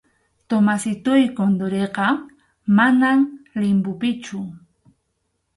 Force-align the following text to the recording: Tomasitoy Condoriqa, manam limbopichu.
Tomasitoy 0.51 1.21
Condoriqa, 1.37 2.07
manam 2.77 3.19
limbopichu. 3.61 4.39